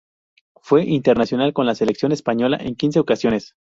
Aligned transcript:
Fue 0.63 0.83
internacional 0.85 1.53
con 1.53 1.67
la 1.67 1.75
selección 1.75 2.11
española 2.11 2.57
en 2.59 2.73
quince 2.73 2.99
ocasiones. 2.99 3.53